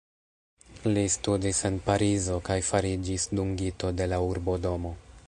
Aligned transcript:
Li 0.93 1.03
studis 1.15 1.59
en 1.69 1.77
Parizo 1.89 2.39
kaj 2.49 2.57
fariĝis 2.71 3.29
dungito 3.41 3.93
de 4.01 4.13
la 4.15 4.21
Urbodomo. 4.31 4.97